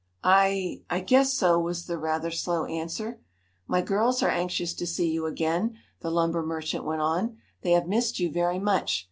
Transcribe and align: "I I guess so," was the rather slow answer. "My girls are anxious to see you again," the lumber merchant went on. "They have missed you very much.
"I 0.23 0.81
I 0.89 1.01
guess 1.01 1.31
so," 1.31 1.59
was 1.59 1.85
the 1.85 1.99
rather 1.99 2.31
slow 2.31 2.65
answer. 2.65 3.21
"My 3.67 3.81
girls 3.83 4.23
are 4.23 4.31
anxious 4.31 4.73
to 4.73 4.87
see 4.87 5.11
you 5.11 5.27
again," 5.27 5.77
the 5.99 6.09
lumber 6.09 6.41
merchant 6.41 6.85
went 6.85 7.01
on. 7.03 7.37
"They 7.61 7.73
have 7.73 7.85
missed 7.87 8.19
you 8.19 8.31
very 8.31 8.57
much. 8.57 8.99